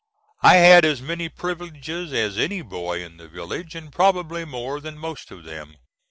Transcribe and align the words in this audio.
I 0.41 0.55
had 0.55 0.83
as 0.83 0.99
many 0.99 1.29
privileges 1.29 2.11
as 2.11 2.35
any 2.35 2.63
boy 2.63 3.03
in 3.05 3.17
the 3.17 3.27
village, 3.27 3.75
and 3.75 3.91
probably 3.93 4.45
more 4.45 4.79
than 4.79 4.97
most 4.97 5.29
of 5.29 5.43
them. 5.43 5.77